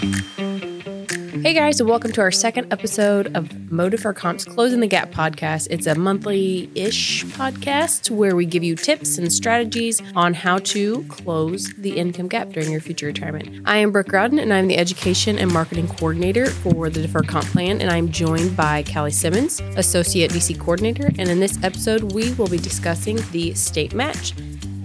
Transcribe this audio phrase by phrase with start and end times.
[0.00, 5.10] Hey guys, and welcome to our second episode of MO Deferred Comp's Closing the Gap
[5.10, 5.66] podcast.
[5.68, 11.04] It's a monthly ish podcast where we give you tips and strategies on how to
[11.08, 13.62] close the income gap during your future retirement.
[13.66, 17.46] I am Brooke Groudon, and I'm the Education and Marketing Coordinator for the Deferred Comp
[17.48, 21.08] Plan, and I'm joined by Callie Simmons, Associate DC Coordinator.
[21.18, 24.32] And in this episode, we will be discussing the state match.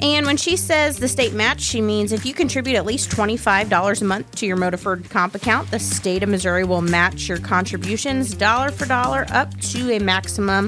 [0.05, 4.01] And when she says the state match, she means if you contribute at least $25
[4.01, 7.39] a month to your MO Deferred Comp account, the state of Missouri will match your
[7.39, 10.65] contributions dollar for dollar up to a maximum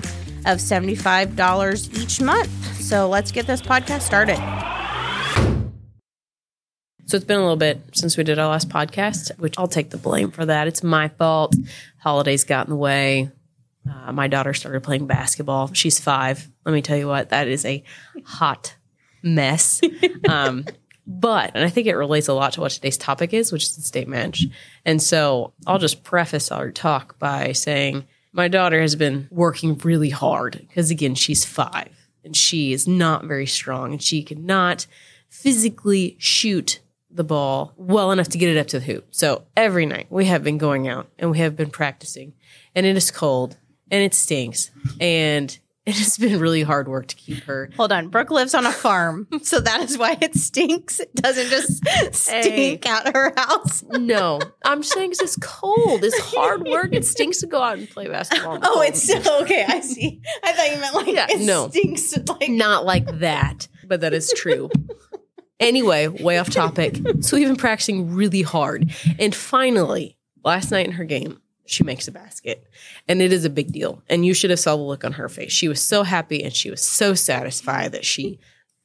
[0.47, 2.81] of $75 each month.
[2.81, 4.37] So let's get this podcast started.
[7.05, 9.91] So it's been a little bit since we did our last podcast, which I'll take
[9.91, 10.67] the blame for that.
[10.67, 11.55] It's my fault.
[11.99, 13.29] Holidays got in the way.
[13.87, 15.71] Uh, my daughter started playing basketball.
[15.73, 16.49] She's five.
[16.65, 17.83] Let me tell you what, that is a
[18.25, 18.73] hot
[19.21, 19.81] mess.
[20.27, 20.65] Um,
[21.09, 23.75] but, and I think it relates a lot to what today's topic is, which is
[23.77, 24.45] the state match.
[24.83, 30.09] And so I'll just preface our talk by saying my daughter has been working really
[30.09, 34.85] hard because, again, she's five and she is not very strong and she cannot
[35.29, 39.07] physically shoot the ball well enough to get it up to the hoop.
[39.11, 42.33] So every night we have been going out and we have been practicing,
[42.75, 43.57] and it is cold
[43.89, 45.57] and it stinks and
[45.87, 47.69] it has been really hard work to keep her.
[47.77, 48.09] Hold on.
[48.09, 50.99] Brooke lives on a farm, so that is why it stinks.
[50.99, 51.83] It doesn't just
[52.15, 52.89] stink Hey.
[52.91, 53.83] out her house.
[53.89, 56.03] No, I'm saying it's cold.
[56.03, 56.93] It's hard work.
[56.93, 58.59] It stinks to go out and play basketball.
[58.61, 59.65] Oh, it's still okay.
[59.67, 60.21] I see.
[60.43, 61.69] I thought you meant like Yeah, it no.
[61.69, 64.69] stinks like not like that, but that is true.
[65.59, 66.99] Anyway, way off topic.
[67.21, 68.91] So we've been practicing really hard.
[69.17, 72.65] And finally, last night in her game, she makes a basket.
[73.07, 74.01] And it is a big deal.
[74.09, 75.51] And you should have saw the look on her face.
[75.51, 78.39] She was so happy and she was so satisfied that she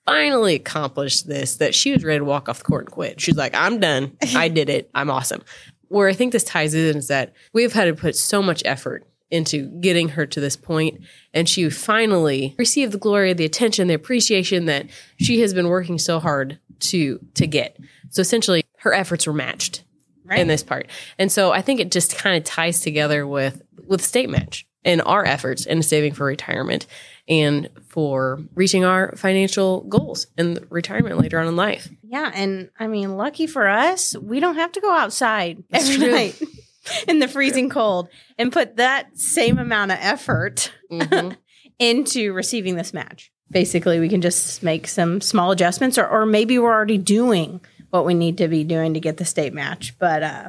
[0.05, 3.21] finally accomplished this that she was ready to walk off the court and quit.
[3.21, 4.17] She's like, I'm done.
[4.35, 4.91] I did it.
[4.95, 5.43] I'm awesome.
[5.89, 9.07] Where I think this ties in is that we've had to put so much effort
[9.31, 11.01] into getting her to this point
[11.33, 14.87] and she finally received the glory the attention the appreciation that
[15.17, 17.79] she has been working so hard to to get
[18.11, 19.85] so essentially her efforts were matched
[20.31, 20.87] in this part
[21.19, 25.03] and so i think it just kind of ties together with with state match and
[25.03, 26.87] our efforts in saving for retirement
[27.29, 32.89] and for reaching our financial goals in retirement later on in life Yeah, and I
[32.89, 36.13] mean, lucky for us, we don't have to go outside That's every true.
[36.13, 36.43] night
[37.09, 38.09] in the freezing cold
[38.39, 41.37] and put that same amount of effort Mhm.
[41.79, 43.31] into receiving this match.
[43.51, 47.61] Basically, we can just make some small adjustments, or, or maybe we're already doing
[47.93, 49.97] what we need to be doing to get the state match.
[49.99, 50.49] But uh,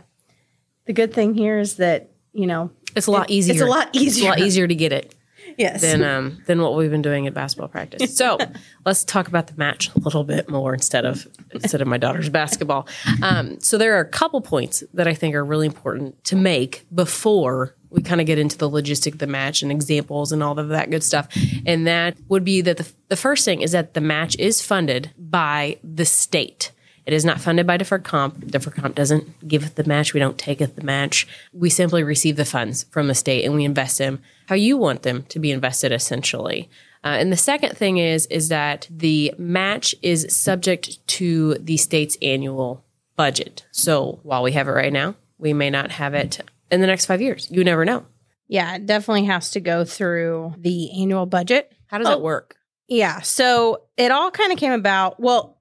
[0.86, 3.90] the good thing here is that you know it's a lot easier It's a lot
[3.94, 4.08] easier.
[4.08, 5.14] it's a lot easier to get it
[5.58, 5.82] Yes.
[5.82, 8.16] than um than what we've been doing at basketball practice.
[8.18, 8.38] So
[8.86, 12.30] let's talk about the match a little bit more instead of instead of my daughter's
[12.30, 12.88] basketball.
[13.22, 16.86] Um, so there are a couple points that I think are really important to make
[16.96, 20.58] before we kind of get into the logistic of the match and examples and all
[20.58, 21.28] of that good stuff.
[21.68, 25.12] And that would be that the, the first thing is that the match is funded
[25.16, 26.72] by the state.
[27.06, 28.48] It is not funded by deferred comp.
[28.48, 30.14] Deferred comp doesn't give the match.
[30.14, 31.28] We don't take the match.
[31.52, 35.02] We simply receive the funds from the state and we invest them how you want
[35.04, 36.70] them to be invested, essentially.
[37.04, 42.18] Uh, and the second thing is is that the match is subject to the state's
[42.22, 42.86] annual
[43.18, 43.66] budget.
[43.72, 46.40] So while we have it right now, we may not have it
[46.72, 47.48] in the next five years.
[47.52, 48.06] You never know.
[48.48, 51.72] yeah, it definitely has to go through the annual budget.
[51.88, 52.12] How does Oh.
[52.12, 52.56] that work?
[52.88, 53.22] Yeah.
[53.22, 55.20] So it all kind of came about.
[55.20, 55.58] Well,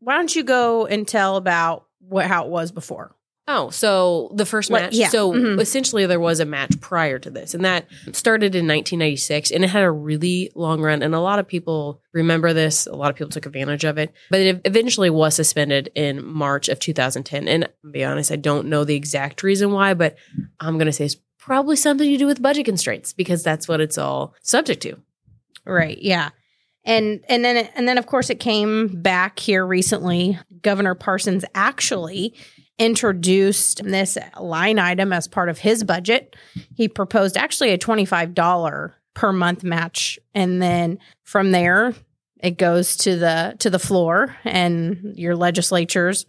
[0.00, 3.12] why don't you go and tell about what how it was before?
[3.48, 4.94] Oh, so the first Like, match.
[4.94, 5.60] yeah, So mhm.
[5.60, 9.68] essentially, there was a match prior to this, and that started in 1996, and it
[9.68, 11.00] had a really long run.
[11.00, 12.88] And a lot of people remember this.
[12.88, 16.68] A lot of people took advantage of it, but it eventually was suspended in March
[16.68, 17.46] of 2010.
[17.46, 20.16] And to be honest, I don't know the exact reason why, but
[20.58, 23.80] I'm going to say it's probably something to do with budget constraints because that's what
[23.80, 24.96] it's all subject to.
[25.64, 25.98] Right.
[26.02, 26.30] Yeah.
[26.86, 30.38] And and then and then of course it came back here recently.
[30.62, 32.34] Governor Parsons actually
[32.78, 36.36] introduced this line item as part of his budget.
[36.74, 41.94] He proposed actually a $25 per month match and then from there
[42.40, 46.24] it goes to the to the floor and your legislatures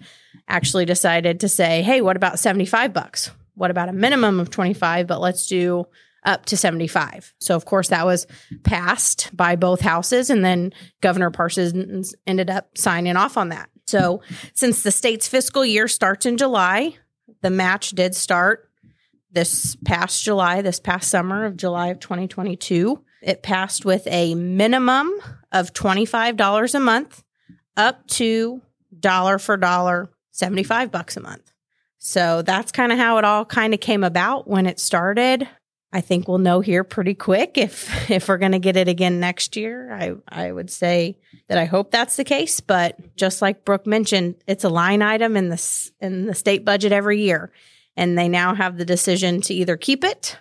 [0.47, 3.29] actually decided to say, "Hey, what about 75 bucks?
[3.55, 5.85] What about a minimum of 25, but let's do
[6.27, 8.27] up to 75." So of course that was
[8.63, 13.69] passed by both houses and then Governor Parsons ended up signing off on that.
[13.88, 14.21] So
[14.53, 16.95] since the state's fiscal year starts in July,
[17.41, 18.69] the match did start
[19.31, 23.01] this past July, this past summer of July of 2022.
[23.21, 25.12] It passed with a minimum
[25.51, 27.23] of $25 a month
[27.75, 28.62] up to
[29.00, 31.51] dollar for dollar 75 bucks a month.
[31.97, 35.47] So that's kind of how it all kind of came about when it started.
[35.97, 39.19] I think we'll know here pretty quick if if we're going to get it again
[39.19, 39.91] next year.
[39.91, 41.17] I I would say
[41.47, 45.35] that I hope that's the case, but just like Brooke mentioned, it's a line item
[45.35, 47.51] in the in the state budget every year,
[47.95, 50.38] and they now have the decision to either keep it,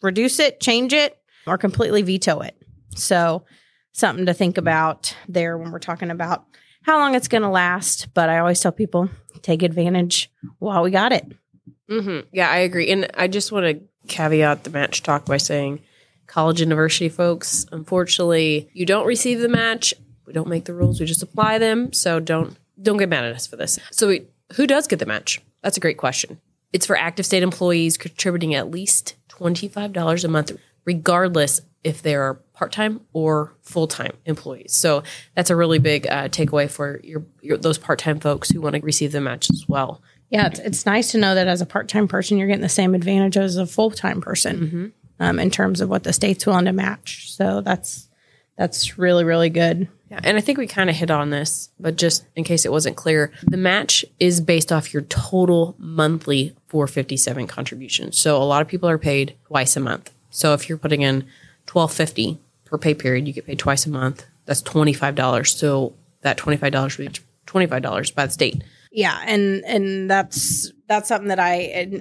[0.00, 2.56] reduce it, change it, or completely veto it.
[2.94, 3.44] So
[3.92, 6.46] something to think about there when we're talking about
[6.84, 8.14] how long it's going to last.
[8.14, 9.10] But I always tell people
[9.42, 11.30] take advantage while we got it.
[11.90, 12.28] Mm-hmm.
[12.32, 15.80] Yeah, I agree, and I just want to caveat the match talk by saying
[16.26, 19.94] college university folks unfortunately you don't receive the match.
[20.26, 20.98] We don't make the rules.
[20.98, 21.92] We just apply them.
[21.92, 23.78] So don't don't get mad at us for this.
[23.90, 25.40] So we, who does get the match?
[25.62, 26.40] That's a great question.
[26.72, 30.52] It's for active state employees contributing at least $25 a month
[30.84, 34.72] regardless if they are part-time or full-time employees.
[34.72, 35.02] So
[35.34, 38.80] that's a really big uh, takeaway for your, your those part-time folks who want to
[38.82, 40.00] receive the match as well
[40.30, 42.68] yeah, it's, it's nice to know that as a part time person, you're getting the
[42.68, 44.86] same advantage as a full time person mm-hmm.
[45.20, 47.32] um, in terms of what the state's willing to match.
[47.32, 48.08] So that's
[48.56, 49.88] that's really really good.
[50.10, 52.70] Yeah, and I think we kind of hit on this, but just in case it
[52.70, 58.12] wasn't clear, the match is based off your total monthly 457 contribution.
[58.12, 60.12] So a lot of people are paid twice a month.
[60.30, 61.26] So if you're putting in
[61.72, 64.24] 1250 per pay period, you get paid twice a month.
[64.44, 65.48] That's $25.
[65.48, 68.62] So that $25 would be $25 by the state.
[68.96, 71.56] Yeah, and and that's that's something that I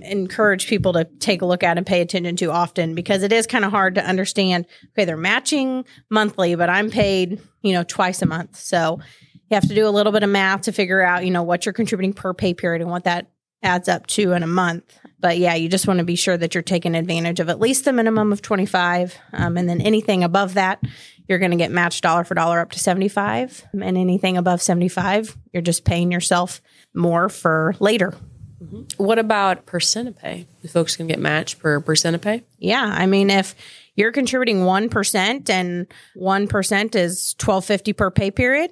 [0.05, 3.45] encourage people to take a look at and pay attention to often because it is
[3.47, 4.65] kind of hard to understand.
[4.93, 8.57] Okay, they're matching monthly, but I'm paid, you know, twice a month.
[8.57, 9.01] So
[9.49, 11.65] you have to do a little bit of math to figure out, you know, what
[11.65, 13.29] you're contributing per pay period and what that
[13.61, 14.97] adds up to in a month.
[15.19, 17.83] But yeah, you just want to be sure that you're taking advantage of at least
[17.83, 19.17] the minimum of 25.
[19.33, 20.81] Um, and then anything above that,
[21.27, 23.65] you're going to get matched dollar for dollar up to 75.
[23.73, 26.61] And anything above 75, you're just paying yourself
[26.95, 28.13] more for later.
[28.61, 29.03] Mm-hmm.
[29.03, 30.47] What about percent of pay?
[30.61, 32.43] The folks can get matched per percent of pay?
[32.57, 32.83] Yeah.
[32.83, 33.55] I mean, if
[33.95, 35.87] you're contributing 1% and
[36.17, 38.71] 1% is 1250 per pay period,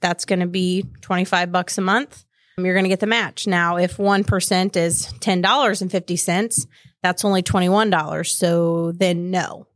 [0.00, 2.24] that's going to be 25 bucks a month.
[2.56, 3.46] You're going to get the match.
[3.46, 6.66] Now, if 1% is $10.50,
[7.02, 8.26] that's only $21.
[8.28, 9.66] So then no.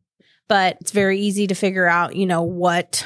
[0.47, 3.05] But it's very easy to figure out, you know, what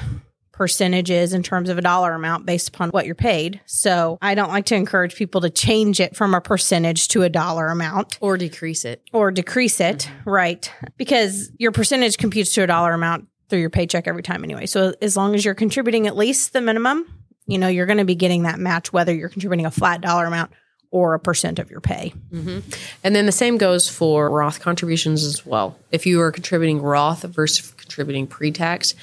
[0.62, 3.61] percentages in terms of a dollar amount based upon what you're paid.
[3.67, 7.29] So I don't like to encourage people to change it from a percentage to a
[7.29, 10.31] dollar amount or decrease it or decrease it, mm-hmm.
[10.31, 10.73] right?
[10.97, 14.67] Because your percentage computes to a dollar amount through your paycheck every time anyway.
[14.67, 17.12] So as long as you're contributing at least the minimum,
[17.49, 20.26] you know, you're going to be getting that match whether you're contributing a flat dollar
[20.26, 20.53] amount
[20.93, 22.15] or a percent of your pay.
[22.31, 22.61] Mm-hmm.
[23.03, 25.76] And then the same goes for Roth contributions as well.
[25.91, 28.94] If you are contributing Roth versus contributing pre tax,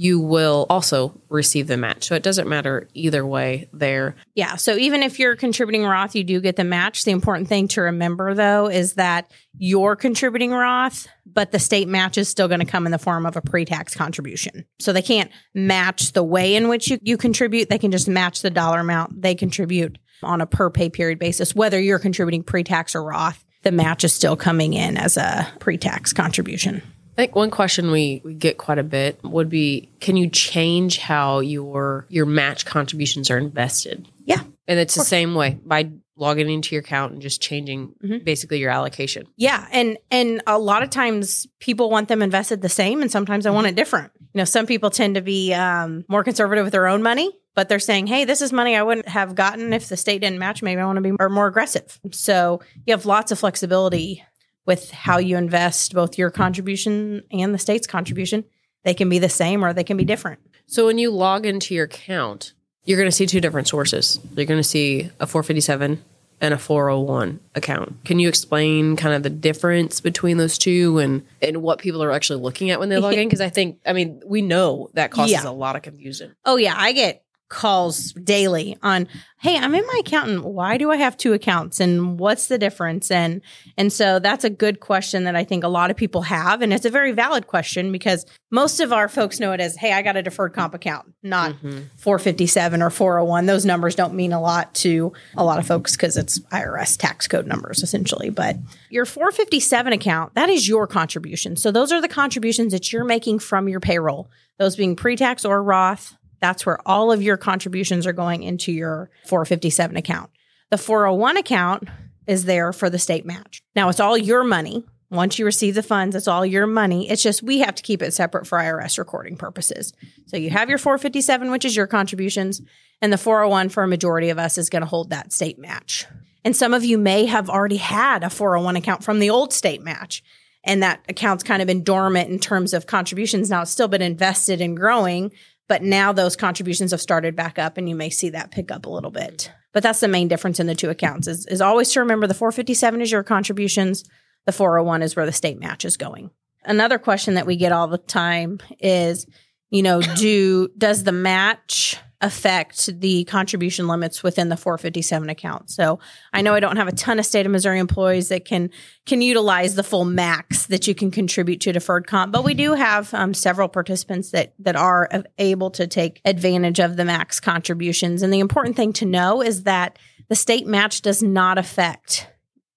[0.00, 2.06] you will also receive the match.
[2.06, 4.14] So it doesn't matter either way there.
[4.36, 4.54] Yeah.
[4.54, 7.04] So even if you're contributing Roth, you do get the match.
[7.04, 9.28] The important thing to remember though is that
[9.58, 13.26] you're contributing Roth, but the state match is still going to come in the form
[13.26, 14.64] of a pre tax contribution.
[14.78, 17.68] So they can't match the way in which you, you contribute.
[17.68, 21.56] They can just match the dollar amount they contribute on a per pay period basis,
[21.56, 23.44] whether you're contributing pre tax or Roth.
[23.64, 26.82] The match is still coming in as a pre tax contribution.
[27.18, 30.98] I think one question we, we get quite a bit would be can you change
[30.98, 34.06] how your your match contributions are invested?
[34.24, 34.44] Yeah.
[34.68, 38.24] And it's the same way by logging into your account and just changing mm-hmm.
[38.24, 39.26] basically your allocation.
[39.36, 43.46] Yeah, and and a lot of times people want them invested the same and sometimes
[43.46, 44.12] I want it different.
[44.34, 47.68] You know, some people tend to be um, more conservative with their own money, but
[47.68, 50.62] they're saying, "Hey, this is money I wouldn't have gotten if the state didn't match.
[50.62, 54.22] Maybe I want to be more, more aggressive." So, you have lots of flexibility
[54.68, 58.44] with how you invest both your contribution and the state's contribution.
[58.84, 60.40] They can be the same or they can be different.
[60.66, 62.52] So when you log into your account,
[62.84, 64.20] you're going to see two different sources.
[64.36, 66.04] You're going to see a 457
[66.42, 68.04] and a 401 account.
[68.04, 72.12] Can you explain kind of the difference between those two and and what people are
[72.12, 75.10] actually looking at when they log in because I think I mean, we know that
[75.10, 75.48] causes yeah.
[75.48, 76.36] a lot of confusion.
[76.44, 79.08] Oh yeah, I get calls daily on
[79.40, 80.44] hey i'm in my accountant.
[80.44, 81.80] Why do i have two accounts?
[81.80, 83.10] And what's the difference?
[83.10, 83.40] And
[83.76, 86.60] and so that's a good question that i think a lot of people have.
[86.60, 89.92] And it's a very valid question because most of our folks know it as hey
[89.92, 91.84] i got a deferred comp account not mm-hmm.
[91.96, 96.16] 457 or 401 those numbers don't mean a lot to a lot of folks because
[96.16, 98.28] it's irs tax code numbers essentially.
[98.28, 98.56] But
[98.90, 101.56] your 457 account that is your contribution.
[101.56, 105.62] So those are the contributions that you're making from your payroll those being pre-tax or
[105.62, 110.30] roth that's where all of your contributions are going into your 457 account.
[110.70, 111.88] The 401 account
[112.26, 113.62] is there for the state match.
[113.74, 114.84] Now it's all your money.
[115.10, 117.08] Once you receive the funds, it's all your money.
[117.08, 119.94] It's just we have to keep it separate for IRS recording purposes.
[120.26, 122.60] So you have your 457, which is your contributions,
[123.00, 126.06] and the 401 for a majority of us is going to hold that state match.
[126.44, 129.82] And some of you may have already had a 401 account from the old state
[129.82, 130.22] match,
[130.62, 133.48] and that account's kind of been dormant in terms of contributions.
[133.48, 135.32] Now it's still been invested and growing,
[135.68, 138.86] but now those contributions have started back up, and you may see that pick up
[138.86, 139.52] a little bit.
[139.72, 142.34] But that's the main difference in the two accounts is, is always to remember the
[142.34, 144.04] 457 is your contributions
[144.48, 146.30] the 401 is where the state match is going.
[146.64, 149.26] Another question that we get all the time is,
[149.68, 155.70] you know, do does the match affect the contribution limits within the 457 account.
[155.70, 156.00] So
[156.32, 158.70] I know I don't have a ton of state of Missouri employees that can
[159.06, 162.74] can utilize the full max that you can contribute to deferred comp, but we do
[162.74, 165.08] have um, several participants that that are
[165.38, 168.22] able to take advantage of the max contributions.
[168.22, 169.98] And the important thing to know is that
[170.28, 172.26] the state match does not affect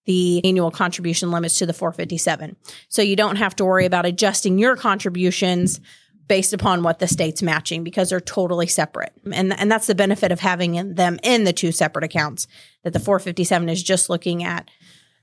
[0.06, 2.56] the annual contribution limits to the 457.
[2.90, 5.80] So you don't have to worry about adjusting your contributions
[6.32, 9.12] based upon what the state's matching because they're totally separate.
[9.34, 12.48] And, and that's the benefit of having them in the two separate accounts
[12.86, 14.72] that the 457 is just looking at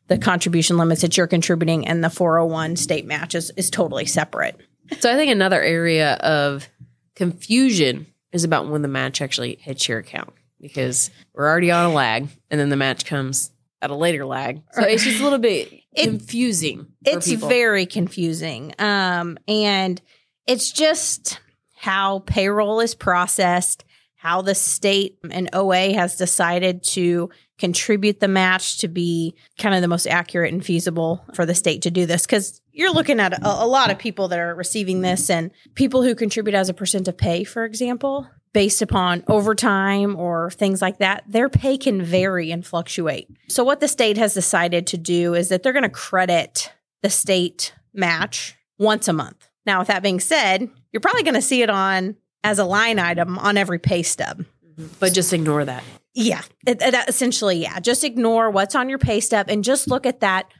[0.09, 4.61] the contribution limits that you're contributing and the 401 state match is, is totally separate.
[5.00, 6.69] So I think another area of
[7.17, 11.93] confusion is about when the match actually hits your account because we're already on a
[11.95, 13.50] lag and then the match comes
[13.81, 14.61] at a later lag.
[14.73, 16.88] So it's just a little bit confusing.
[17.03, 17.49] it's people.
[17.49, 18.75] very confusing.
[18.79, 20.03] Um, and
[20.49, 21.40] it's just
[21.76, 23.85] how payroll is processed,
[24.17, 29.83] how the state and OA has decided to contribute the match to be kind of
[29.83, 32.25] the most accurate and feasible for the state to do this.
[32.25, 36.02] Because you're looking at a, a, lot of people that are receiving this and people
[36.02, 40.99] who contribute as a percent of pay, for example, based upon overtime or things like
[40.99, 43.28] that, their pay can vary and fluctuate.
[43.49, 47.11] So, what the state has decided to do is that they're going to credit the
[47.11, 49.48] state match once a month.
[49.69, 52.99] Now, with that being said, you're probably going to see it on as a line
[52.99, 54.47] item on every pay stub.
[54.67, 54.87] Mm-hmm.
[54.99, 55.85] But just ignore that.
[56.15, 57.79] Yeah, it, it, uh, essentially, yeah.
[57.79, 60.51] Just ignore what's on your pay stub and just look at that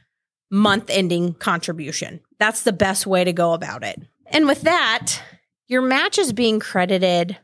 [0.51, 2.19] month ending contribution.
[2.37, 3.99] That's the best way to go about it.
[4.27, 5.19] And with that,
[5.67, 7.35] your match is being credited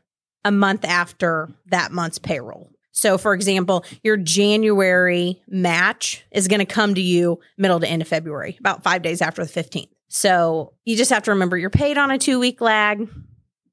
[0.44, 2.70] a month after that month's payroll.
[2.92, 8.02] So, for example, your January match is going to come to you middle to end
[8.02, 9.88] of February, about five days after the 15th.
[10.08, 13.08] So, you just have to remember you're paid on a two week lag,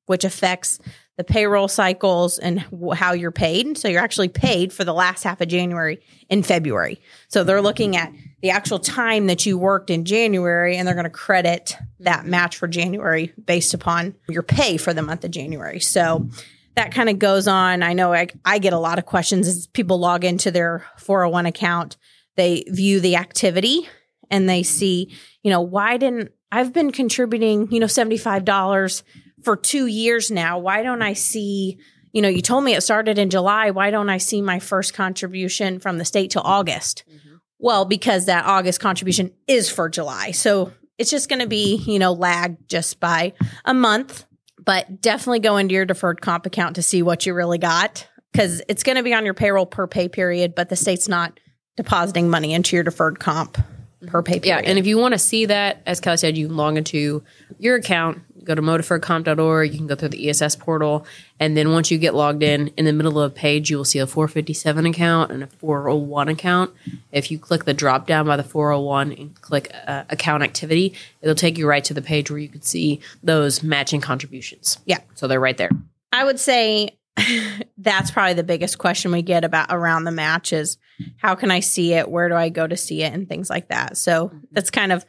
[0.05, 0.79] which affects
[1.15, 3.77] the payroll cycles and how you're paid.
[3.77, 6.99] So, you're actually paid for the last half of January in February.
[7.27, 8.11] So, they're looking at
[8.41, 12.57] the actual time that you worked in January and they're going to credit that match
[12.57, 15.79] for January based upon your pay for the month of January.
[15.79, 16.29] So,
[16.75, 17.83] that kind of goes on.
[17.83, 21.45] I know I, I get a lot of questions as people log into their 401
[21.45, 21.97] account.
[22.35, 23.87] They view the activity
[24.29, 25.13] and they see,
[25.43, 29.03] you know, why didn't I've been contributing, you know, $75
[29.43, 30.59] for two years now.
[30.59, 31.79] Why don't I see,
[32.11, 33.71] you know, you told me it started in July.
[33.71, 37.03] Why don't I see my first contribution from the state till August?
[37.09, 37.35] Mm-hmm.
[37.57, 40.31] Well, because that August contribution is for July.
[40.31, 43.33] So it's just going to be, you know, lagged just by
[43.65, 44.25] a month
[44.65, 48.61] but definitely go into your deferred comp account to see what you really got because
[48.67, 51.39] it's going to be on your payroll per pay period, but the state's not
[51.75, 53.57] depositing money into your deferred comp
[54.07, 54.63] per pay period.
[54.63, 57.23] Yeah, and if you want to see that, as Kelly said, you can log into
[57.59, 61.05] your account, go to modeferredcomp.org, you can go through the ESS portal,
[61.39, 63.85] and then once you get logged in, in the middle of a page, you will
[63.85, 66.71] see a 457 account and a 401 account.
[67.11, 71.35] If you click the drop down by the 401 and click uh, account activity, it'll
[71.35, 74.79] take you right to the page where you can see those matching contributions.
[74.85, 74.99] Yeah.
[75.15, 75.71] So they're right there.
[76.11, 76.97] I would say
[77.77, 80.77] that's probably the biggest question we get about around the match is
[81.17, 82.09] how can I see it?
[82.09, 83.13] Where do I go to see it?
[83.13, 83.97] And things like that.
[83.97, 84.37] So mm-hmm.
[84.51, 85.05] that's kind of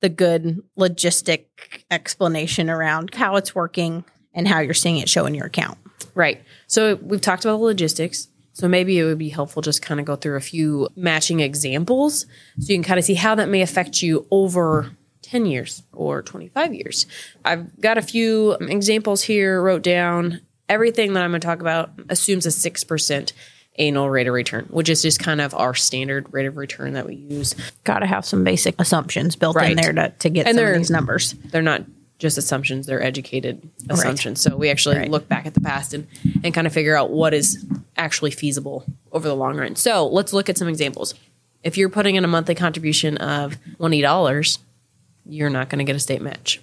[0.00, 1.46] the good logistic
[1.90, 5.78] explanation around how it's working and how you're seeing it show in your account.
[6.14, 6.42] Right.
[6.66, 8.28] So we've talked about the logistics.
[8.52, 12.26] So maybe it would be helpful just kind of go through a few matching examples
[12.58, 14.90] so you can kind of see how that may affect you over
[15.22, 17.06] 10 years or 25 years.
[17.44, 21.90] I've got a few examples here wrote down everything that I'm going to talk about
[22.08, 23.32] assumes a 6%
[23.78, 27.06] annual rate of return, which is just kind of our standard rate of return that
[27.06, 27.54] we use.
[27.84, 29.70] Got to have some basic assumptions built right.
[29.70, 31.32] in there to, to get and some of these numbers.
[31.32, 31.84] They're not
[32.18, 34.44] just assumptions, they're educated assumptions.
[34.44, 34.52] Right.
[34.52, 35.10] So we actually right.
[35.10, 36.08] look back at the past and,
[36.42, 37.64] and kind of figure out what is
[37.96, 39.76] actually feasible over the long run.
[39.76, 41.14] So let's look at some examples.
[41.62, 44.58] If you're putting in a monthly contribution of $20,
[45.26, 46.60] you're not going to get a state match.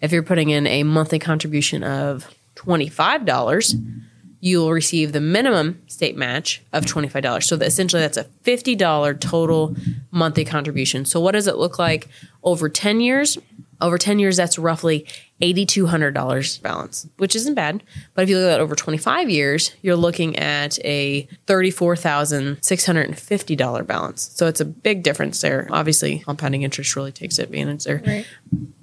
[0.00, 4.02] If you're putting in a monthly contribution of $25,
[4.40, 7.42] you'll receive the minimum state match of $25.
[7.42, 9.74] So that essentially that's a $50 total
[10.10, 11.04] monthly contribution.
[11.04, 12.08] So what does it look like
[12.42, 13.38] over 10 years?
[13.80, 15.06] Over 10 years, that's roughly
[15.42, 17.82] $8,200 balance, which isn't bad.
[18.14, 24.30] But if you look at over 25 years, you're looking at a $34,650 balance.
[24.34, 25.68] So it's a big difference there.
[25.70, 28.02] Obviously, compounding interest really takes advantage there.
[28.06, 28.26] Right.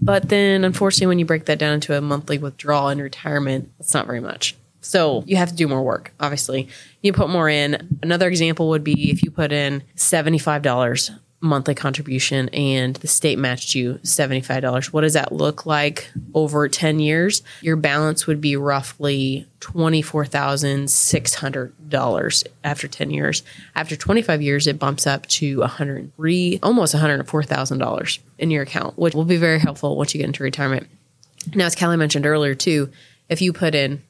[0.01, 3.93] But then, unfortunately, when you break that down into a monthly withdrawal in retirement, it's
[3.93, 4.55] not very much.
[4.81, 6.67] So you have to do more work, obviously.
[7.01, 7.97] You put more in.
[8.03, 13.75] Another example would be if you put in $75 monthly contribution and the state matched
[13.75, 14.93] you $75.
[14.93, 17.43] What does that look like over 10 years?
[17.61, 23.43] Your balance would be roughly $24,600 after 10 years.
[23.75, 29.25] After 25 years, it bumps up to 103, almost $104,000 in your account, which will
[29.25, 30.87] be very helpful once you get into retirement.
[31.53, 32.89] Now, as Kelly mentioned earlier, too,
[33.27, 34.01] if you put in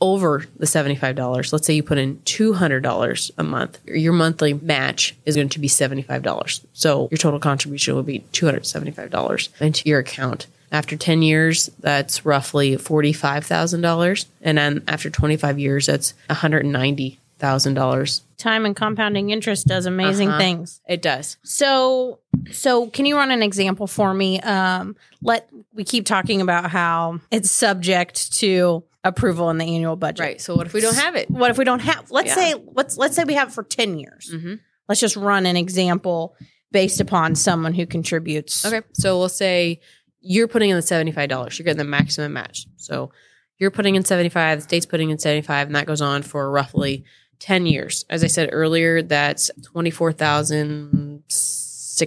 [0.00, 5.36] over the $75, let's say you put in $200 a month, your monthly match is
[5.36, 6.64] going to be $75.
[6.72, 10.46] So your total contribution will be $275 into your account.
[10.72, 14.26] After 10 years, that's roughly $45,000.
[14.40, 18.20] And then after 25 years, that's $190,000.
[18.38, 20.38] Time and compounding interest does amazing Uh-huh.
[20.38, 20.80] things.
[20.88, 21.36] It does.
[21.42, 22.20] So,
[22.52, 24.40] so can you run an example for me?
[24.40, 30.20] Um, let we keep talking about how it's subject to approval in the annual budget.
[30.20, 30.40] Right.
[30.40, 31.30] So what if we don't have it?
[31.30, 32.10] What if we don't have?
[32.10, 32.34] Let's Yeah.
[32.34, 34.30] say let's let's say we have it for ten years.
[34.34, 34.54] Mm-hmm.
[34.88, 36.34] Let's just run an example
[36.72, 38.64] based upon someone who contributes.
[38.64, 38.82] Okay.
[38.92, 39.80] So we'll say
[40.20, 41.58] you're putting in the $75.
[41.58, 42.66] You're getting the maximum match.
[42.76, 43.10] So
[43.58, 47.04] you're putting in 75, the state's putting in 75, and that goes on for roughly
[47.38, 48.04] 10 years.
[48.10, 49.50] As I said earlier, that's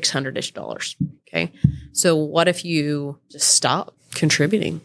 [0.01, 0.95] $24,600 ish dollars.
[1.27, 1.51] Okay.
[1.91, 4.81] So what if you just stop contributing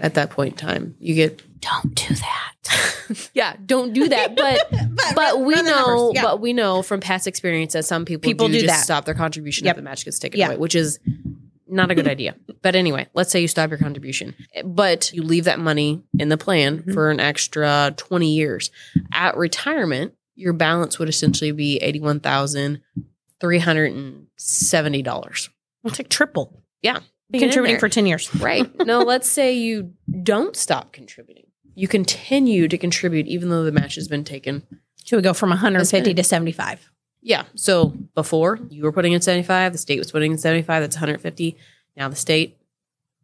[0.00, 0.94] at that point in time?
[0.98, 3.30] You get, Don't do that.
[3.34, 4.36] yeah, don't do that.
[4.36, 4.70] But,
[5.14, 6.12] but run- we know.
[6.14, 6.22] Yeah.
[6.22, 8.84] but we know from past experience that some people, People do, do just that.
[8.84, 9.72] stop their contribution Yep.
[9.72, 10.48] if the match gets taken Yeah.
[10.48, 10.98] away, which is
[11.70, 12.34] not a good idea.
[12.62, 16.38] But anyway, let's say you stop your contribution, but you leave that money in the
[16.38, 16.94] plan Mhm.
[16.94, 18.70] for an extra 20 years.
[19.12, 21.78] At retirement, your balance would essentially be
[23.40, 25.48] $81,370.
[25.84, 26.62] It's like triple.
[26.82, 27.00] Yeah.
[27.32, 28.34] Contributing for ten years.
[28.36, 28.70] Right.
[28.86, 31.46] No, let's say you don't stop contributing.
[31.74, 34.62] You continue to contribute even though the match has been taken.
[35.04, 36.90] Should we go from 150 That's to 75?
[37.20, 37.44] Yeah.
[37.54, 41.56] So before you were putting in 75, the state was putting in 75, that's 150.
[41.96, 42.56] Now the state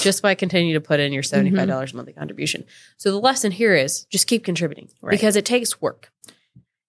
[0.00, 2.64] Just by continuing to put in your $75 monthly contribution.
[2.98, 5.10] So the lesson here is just keep contributing Right.
[5.12, 6.10] because it takes work.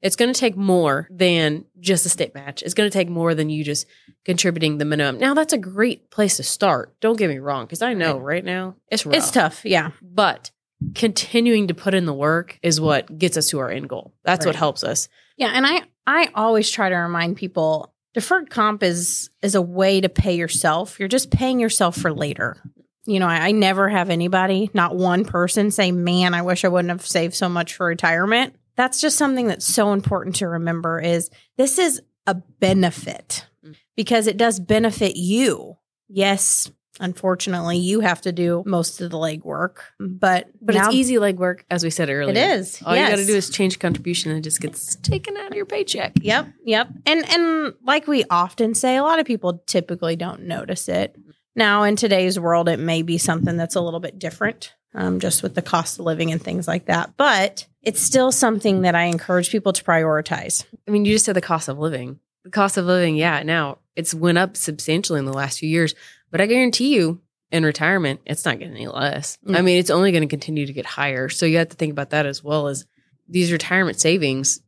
[0.01, 2.61] It's going to take more than just a state match.
[2.63, 3.85] It's going to take more than you just
[4.23, 5.19] contributing the minimum.
[5.19, 6.93] Now, that's a great place to start.
[7.01, 9.15] Don't get me wrong, because I know right now it's rough.
[9.15, 9.65] It's tough.
[9.65, 9.91] Yeah.
[10.01, 10.51] But
[10.95, 14.13] continuing to put in the work is what gets us to our end goal.
[14.23, 15.09] That's what helps us.
[15.35, 20.01] Yeah, and I I always try to remind people deferred comp is is a way
[20.01, 20.99] to pay yourself.
[20.99, 22.57] You're just paying yourself for later.
[23.05, 26.67] You know, I, I never have anybody, not one person, say, "Man, I wish I
[26.67, 30.99] wouldn't have saved so much for retirement." That's just something that's so important to remember.
[30.99, 33.75] Is this is a benefit Mm.
[33.97, 35.77] because it does benefit you.
[36.07, 41.15] Yes, unfortunately, you have to do most of the legwork, but But now- it's easy
[41.15, 42.31] legwork, as we said earlier.
[42.31, 42.81] It is.
[42.85, 45.55] All you got to do is change contribution and it just gets taken out of
[45.55, 46.13] your paycheck.
[46.21, 46.89] Yep, yep.
[47.05, 51.15] And and like we often say, a lot of people typically don't notice it.
[51.55, 55.43] Now, in today's world, it may be something that's a little bit different, um, just
[55.43, 57.17] with the cost of living and things like that.
[57.17, 60.63] But it's still something that I encourage people to prioritize.
[60.87, 62.19] I mean, you just said the cost of living.
[62.45, 65.93] The cost of living, yeah, now it's went up substantially in the last few years,
[66.31, 69.37] but I guarantee you in retirement, it's not getting any less.
[69.47, 69.57] Mm.
[69.57, 71.29] I mean, it's only going to continue to get higher.
[71.29, 72.85] So you have to think about that as well as
[73.27, 74.59] these retirement savings.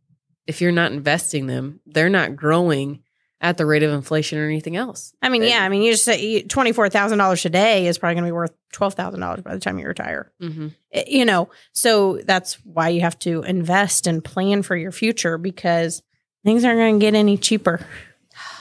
[0.48, 3.04] If you're not investing them, they're not growing
[3.40, 5.14] at the rate of inflation or anything else.
[5.22, 7.98] I mean, It- yeah, I mean, you just say twenty four thousand dollars today is
[7.98, 10.32] probably going to be worth twelve thousand dollars by the time you retire.
[10.42, 10.68] Mm-hmm.
[10.94, 15.38] Eh, you know so that's why you have to invest and plan for your future
[15.38, 16.02] because
[16.44, 17.86] things aren't going to get any cheaper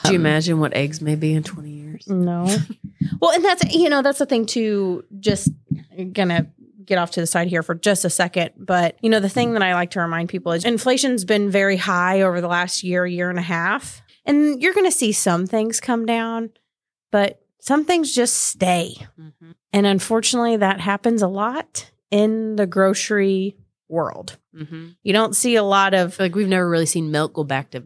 [0.03, 2.07] Do you Um, imagine what eggs may be in 20 years?
[2.07, 2.45] no
[3.21, 5.49] well and that's you know that's the thing too just
[6.13, 6.47] gonna
[6.85, 9.53] get off to the side here for just a second but you know the thing
[9.53, 13.05] that i like to remind people is inflation's been very high over the last year
[13.05, 16.49] year and a half and you're gonna see some things come down
[17.11, 19.51] but some things just stay Mm-hmm.
[19.73, 23.55] and unfortunately, that happens a lot in the grocery
[23.87, 24.37] world.
[24.55, 24.87] Mm-hmm.
[25.03, 27.83] You don't see a lot of like we've never really seen milk go back to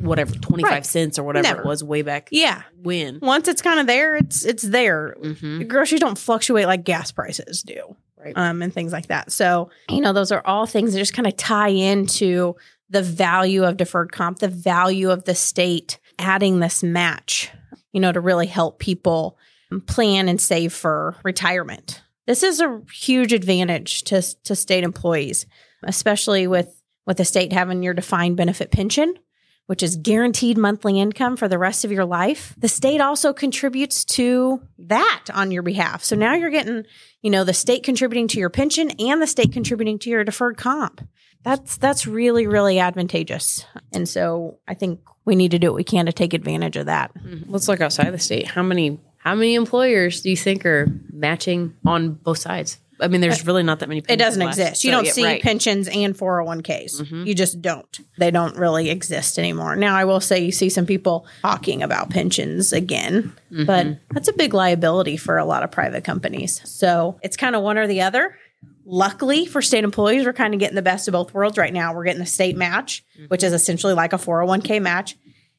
[0.00, 0.86] whatever 25 Right.
[0.86, 1.60] cents or whatever Never.
[1.62, 2.62] it was way back yeah.
[2.82, 3.18] when.
[3.20, 5.16] Once it's kind of there, it's it's there.
[5.22, 5.62] Mm-hmm.
[5.64, 7.96] Groceries don't fluctuate like gas prices do.
[8.20, 8.32] Right.
[8.36, 9.30] um, and things like that.
[9.30, 12.56] So, you know, those are all things that just kind of tie into
[12.90, 17.52] the value of deferred comp, the value of the state adding this match,
[17.92, 19.38] you know, to really help people
[19.86, 22.02] plan and save for retirement.
[22.26, 25.46] This is a huge advantage to, to state employees,
[25.84, 29.14] especially with, with the state having your defined benefit pension.
[29.68, 32.54] Which is guaranteed monthly income for the rest of your life.
[32.58, 36.02] The state also contributes to that on your behalf.
[36.02, 36.84] So now you're getting
[37.22, 40.56] you know the state contributing to your pension and the state contributing to your deferred
[40.56, 41.06] comp
[41.42, 45.84] that's that's really really advantageous and so i think we need to do what we
[45.84, 47.52] can to take advantage of that mm-hmm.
[47.52, 48.48] Let's look outside the state.
[48.48, 52.78] How many how many employers do you think are matching on both sides?
[53.00, 54.02] I mean, there's really not that many.
[54.08, 54.58] It doesn't left.
[54.58, 55.42] exist you So, don't yeah, see right.
[55.42, 57.26] pensions and 401ks Mhm.
[57.26, 60.86] you just don't they don't really exist anymore now i will say you see some
[60.86, 63.64] people talking about pensions again Mm-hmm.
[63.64, 67.62] but that's a big liability for a lot of private companies so it's kind of
[67.62, 68.34] one or the other
[68.84, 71.94] luckily for state employees we're kind of getting the best of both worlds right now
[71.94, 75.16] we're getting a state match which is essentially like a 401k match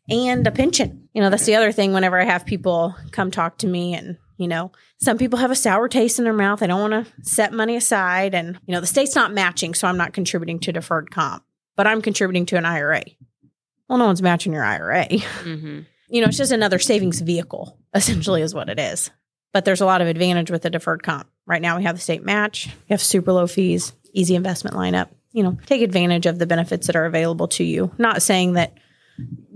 [0.10, 3.58] and a pension you know that's the other thing whenever i have people come talk
[3.60, 6.68] to me and you know some people have a sour taste in their mouth they
[6.68, 9.98] don't want to set money aside and you know the state's not matching so i'm
[9.98, 11.44] not contributing to deferred comp
[11.76, 13.04] but i'm contributing to an ira
[13.88, 15.86] well no one's matching your ira Mhm.
[16.10, 19.12] you know, it's just another savings vehicle, essentially, is what it is.
[19.54, 21.28] But there's a lot of advantage with the deferred comp.
[21.46, 25.10] Right now, we have the state match, we have super low fees, easy investment lineup.
[25.34, 27.92] You know, take advantage of the benefits that are available to you.
[28.00, 28.74] Not saying that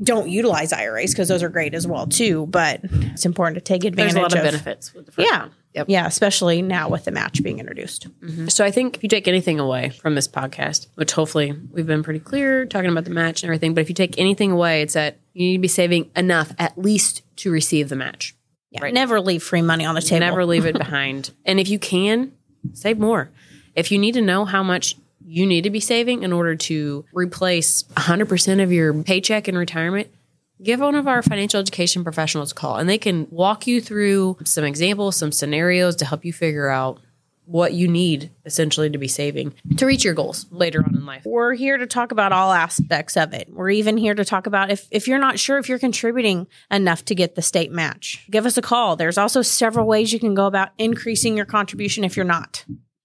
[0.02, 3.84] don't utilize IRAs because those are great as well too, but it's important to take
[3.86, 5.50] advantage There's a lot of, of benefits with the first Yeah.
[5.74, 5.88] Yep.
[5.90, 8.08] Yeah, especially now with the match being introduced.
[8.22, 8.48] Mm-hmm.
[8.50, 12.04] So I think if you take anything away from this podcast, which hopefully we've been
[12.04, 14.94] pretty clear talking about the match and everything, but if you take anything away, it's
[14.94, 18.36] that you need to be saving enough at least to receive the match.
[18.70, 18.94] Yeah, Right.
[18.94, 20.20] never leave free money on the table.
[20.20, 21.32] Never leave it behind.
[21.44, 22.34] And if you can,
[22.74, 23.32] save more.
[23.76, 27.06] If you need to know how much you need to be saving in order to
[27.14, 30.10] replace 100% of your paycheck in retirement,
[30.62, 34.38] give one of our financial education professionals a call and they can walk you through
[34.44, 37.00] some examples, some scenarios to help you figure out
[37.46, 41.24] what you need essentially to be saving to reach your goals later on in life.
[41.26, 43.50] we're here to talk about all aspects of it.
[43.52, 47.04] We're even here to talk about if, if you're not sure if you're contributing enough
[47.06, 48.96] to get the state match, give us a call.
[48.96, 52.64] There's also several ways you can go about increasing your contribution if you're not.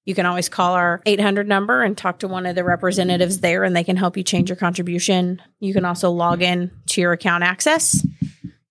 [0.08, 3.62] You can always call our 800 number and talk to one of the representatives there,
[3.62, 5.42] and they can help you change your contribution.
[5.60, 8.06] You can also log in to your account access,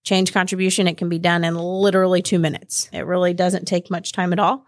[0.04, 0.88] change contribution.
[0.88, 2.90] It can be done in literally two minutes.
[2.92, 4.66] It really doesn't take much time at all.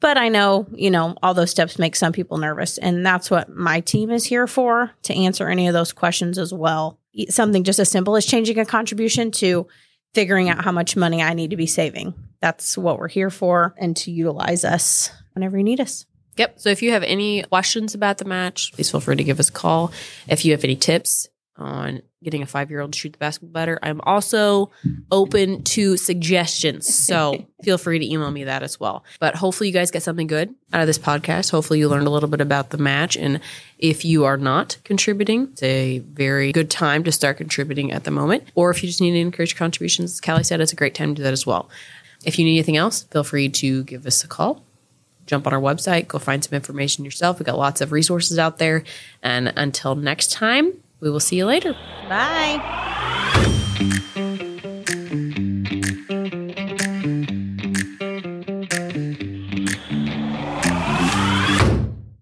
[0.00, 2.78] But I know, you know, all those steps make some people nervous.
[2.78, 6.52] And that's what my team is here for to answer any of those questions as
[6.52, 6.98] well.
[7.28, 9.68] Something just as simple as changing a contribution to
[10.14, 12.12] figuring out how much money I need to be saving.
[12.40, 16.04] That's what we're here for and to utilize us whenever you need us.
[16.38, 16.60] Yep.
[16.60, 19.48] So if you have any questions about the match, please feel free to give us
[19.48, 19.92] a call.
[20.28, 23.52] If you have any tips on getting a five year old to shoot the basketball
[23.52, 24.70] better, I'm also
[25.10, 26.92] open to suggestions.
[26.94, 29.04] So feel free to email me that as well.
[29.18, 31.50] But hopefully, you guys get something good out of this podcast.
[31.50, 33.16] Hopefully, you learned a little bit about the match.
[33.16, 33.40] And
[33.78, 38.12] if you are not contributing, it's a very good time to start contributing at the
[38.12, 38.44] moment.
[38.54, 41.14] Or if you just need to encourage contributions, as Callie said, it's a great time
[41.14, 41.68] to do that as well.
[42.24, 44.64] If you need anything else, feel free to give us a call
[45.28, 47.38] jump on our website, go find some information yourself.
[47.38, 48.82] We've got lots of resources out there.
[49.22, 51.74] And until next time, we will see you later.
[52.08, 53.54] Bye.